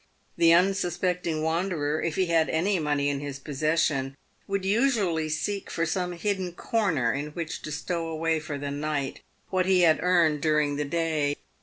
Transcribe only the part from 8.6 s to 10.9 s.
night what he had earned during the